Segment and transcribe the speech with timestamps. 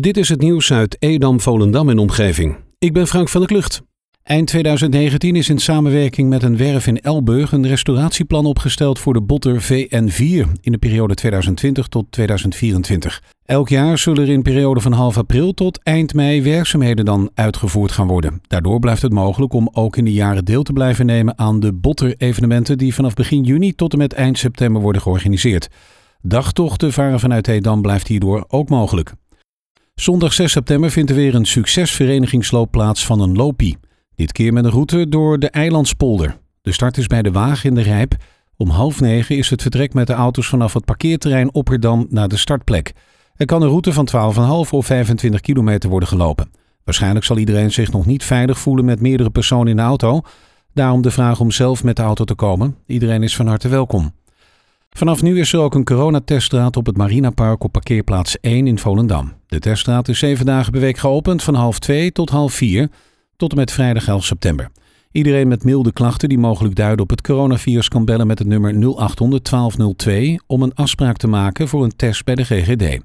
[0.00, 2.56] Dit is het nieuws uit Edam, Volendam en omgeving.
[2.78, 3.82] Ik ben Frank van der Klucht.
[4.22, 9.22] Eind 2019 is in samenwerking met een werf in Elburg een restauratieplan opgesteld voor de
[9.22, 13.22] botter VN4 in de periode 2020 tot 2024.
[13.44, 17.92] Elk jaar zullen er in periode van half april tot eind mei werkzaamheden dan uitgevoerd
[17.92, 18.40] gaan worden.
[18.46, 21.72] Daardoor blijft het mogelijk om ook in de jaren deel te blijven nemen aan de
[21.72, 25.68] botter-evenementen die vanaf begin juni tot en met eind september worden georganiseerd.
[26.22, 29.14] Dagtochten varen vanuit Edam blijft hierdoor ook mogelijk.
[29.94, 33.78] Zondag 6 september vindt er weer een succesverenigingsloop plaats van een Lopie.
[34.14, 36.38] Dit keer met een route door de Eilandspolder.
[36.62, 38.14] De start is bij de Waag in de Rijp.
[38.56, 42.36] Om half negen is het vertrek met de auto's vanaf het parkeerterrein Opperdam naar de
[42.36, 42.92] startplek.
[43.36, 44.08] Er kan een route van
[44.66, 46.50] 12,5 of 25 kilometer worden gelopen.
[46.84, 50.20] Waarschijnlijk zal iedereen zich nog niet veilig voelen met meerdere personen in de auto.
[50.74, 52.76] Daarom de vraag om zelf met de auto te komen.
[52.86, 54.14] Iedereen is van harte welkom.
[54.90, 59.41] Vanaf nu is er ook een coronateststraat op het Marinapark op parkeerplaats 1 in Volendam.
[59.52, 62.90] De teststraat is zeven dagen per week geopend van half 2 tot half 4
[63.36, 64.68] tot en met vrijdag 11 september.
[65.10, 68.70] Iedereen met milde klachten die mogelijk duiden op het coronavirus kan bellen met het nummer
[68.72, 72.98] 0800 1202 om een afspraak te maken voor een test bij de GGD.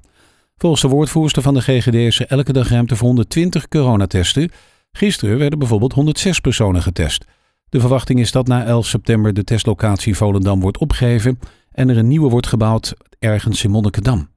[0.56, 4.50] Volgens de woordvoerster van de GGD is er elke dag ruimte voor 120 coronatesten.
[4.92, 7.24] Gisteren werden bijvoorbeeld 106 personen getest.
[7.68, 11.38] De verwachting is dat na 11 september de testlocatie Volendam wordt opgegeven
[11.72, 14.28] en er een nieuwe wordt gebouwd ergens in Monnikendam.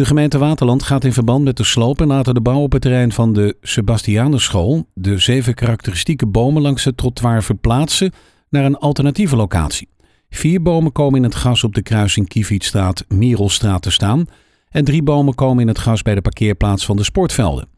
[0.00, 2.82] De gemeente Waterland gaat in verband met de sloop en later de bouw op het
[2.82, 8.12] terrein van de Sebastianusschool de zeven karakteristieke bomen langs het trottoir verplaatsen
[8.50, 9.88] naar een alternatieve locatie.
[10.30, 14.26] Vier bomen komen in het gas op de kruising Kiefietstraat Mierelstraat te staan
[14.70, 17.68] en drie bomen komen in het gas bij de parkeerplaats van de sportvelden.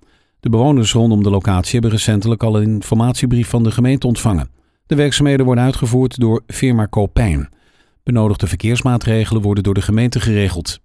[0.40, 4.50] De bewoners rondom de locatie hebben recentelijk al een informatiebrief van de gemeente ontvangen.
[4.86, 7.48] De werkzaamheden worden uitgevoerd door firma Copijn.
[8.02, 10.80] Benodigde verkeersmaatregelen worden door de gemeente geregeld.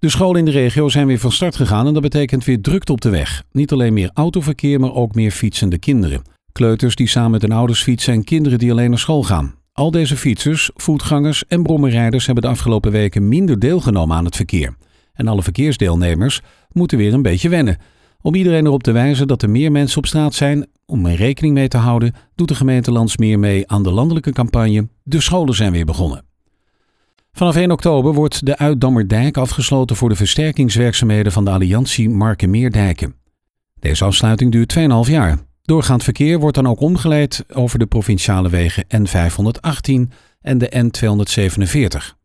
[0.00, 2.92] De scholen in de regio zijn weer van start gegaan en dat betekent weer drukte
[2.92, 3.44] op de weg.
[3.52, 6.22] Niet alleen meer autoverkeer, maar ook meer fietsende kinderen.
[6.52, 9.54] Kleuters die samen met hun ouders fietsen en kinderen die alleen naar school gaan.
[9.72, 14.76] Al deze fietsers, voetgangers en brommerrijders hebben de afgelopen weken minder deelgenomen aan het verkeer.
[15.12, 16.40] En alle verkeersdeelnemers
[16.72, 17.76] moeten weer een beetje wennen.
[18.20, 21.54] Om iedereen erop te wijzen dat er meer mensen op straat zijn, om er rekening
[21.54, 25.72] mee te houden, doet de gemeente Landsmeer mee aan de landelijke campagne De scholen zijn
[25.72, 26.27] weer begonnen.
[27.38, 33.14] Vanaf 1 oktober wordt de Uitdammerdijk afgesloten voor de versterkingswerkzaamheden van de Alliantie Markenmeerdijken.
[33.80, 35.38] Deze afsluiting duurt 2,5 jaar.
[35.62, 42.16] Doorgaand verkeer wordt dan ook omgeleid over de provinciale wegen N518 en de N247.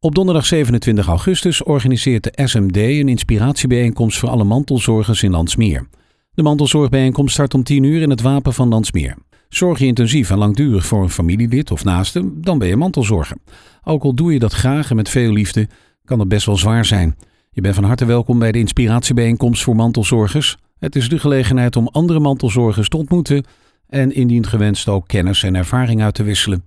[0.00, 5.88] Op donderdag 27 augustus organiseert de SMD een inspiratiebijeenkomst voor alle mantelzorgers in Landsmeer.
[6.34, 9.16] De mantelzorgbijeenkomst start om 10 uur in het Wapen van Landsmeer.
[9.50, 13.36] Zorg je intensief en langdurig voor een familielid of naaste, dan ben je mantelzorger.
[13.84, 15.68] Ook al doe je dat graag en met veel liefde,
[16.04, 17.16] kan het best wel zwaar zijn.
[17.50, 20.56] Je bent van harte welkom bij de inspiratiebijeenkomst voor mantelzorgers.
[20.78, 23.44] Het is de gelegenheid om andere mantelzorgers te ontmoeten
[23.86, 26.64] en indien gewenst ook kennis en ervaring uit te wisselen.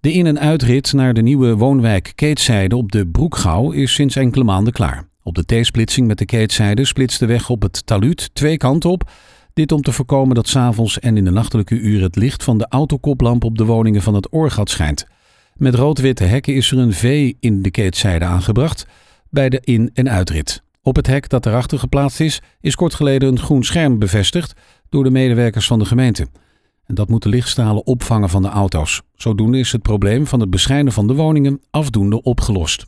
[0.00, 4.44] De in- en uitrit naar de nieuwe woonwijk Keetzijde op de Broekgouw is sinds enkele
[4.44, 5.08] maanden klaar.
[5.22, 9.10] Op de T-splitsing met de Keetzijde splitst de weg op het taluut twee kanten op.
[9.56, 12.66] Dit om te voorkomen dat s'avonds en in de nachtelijke uren het licht van de
[12.68, 15.06] autokoplamp op de woningen van het oorgat schijnt.
[15.54, 18.86] Met rood-witte hekken is er een V in de keetzijde aangebracht
[19.30, 20.62] bij de in- en uitrit.
[20.82, 24.54] Op het hek dat erachter geplaatst is, is kort geleden een groen scherm bevestigd
[24.88, 26.28] door de medewerkers van de gemeente.
[26.84, 29.02] En dat moet de lichtstralen opvangen van de auto's.
[29.14, 32.86] Zodoende is het probleem van het beschijnen van de woningen afdoende opgelost.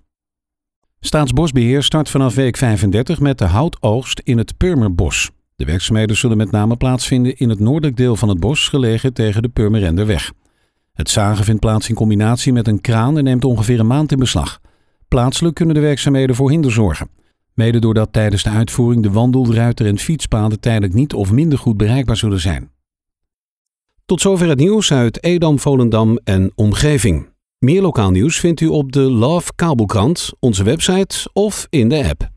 [1.00, 5.31] Staatsbosbeheer start vanaf week 35 met de houtoogst in het Purmerbos.
[5.59, 9.43] De werkzaamheden zullen met name plaatsvinden in het noordelijk deel van het bos, gelegen tegen
[9.43, 10.33] de Purmerenderweg.
[10.93, 14.19] Het zagen vindt plaats in combinatie met een kraan en neemt ongeveer een maand in
[14.19, 14.61] beslag.
[15.09, 17.11] Plaatselijk kunnen de werkzaamheden voor hinder zorgen.
[17.55, 21.77] Mede doordat tijdens de uitvoering de wandel, ruiter en fietspaden tijdelijk niet of minder goed
[21.77, 22.71] bereikbaar zullen zijn.
[24.05, 27.29] Tot zover het nieuws uit Edam, Volendam en omgeving.
[27.59, 32.37] Meer lokaal nieuws vindt u op de Love Kabelkrant, onze website of in de app.